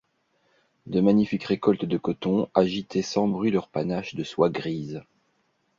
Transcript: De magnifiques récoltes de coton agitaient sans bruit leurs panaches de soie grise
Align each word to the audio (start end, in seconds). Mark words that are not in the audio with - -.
De 0.87 0.99
magnifiques 0.99 1.43
récoltes 1.43 1.85
de 1.85 1.95
coton 1.95 2.49
agitaient 2.55 3.03
sans 3.03 3.27
bruit 3.27 3.51
leurs 3.51 3.67
panaches 3.69 4.15
de 4.15 4.23
soie 4.23 4.49
grise 4.49 5.03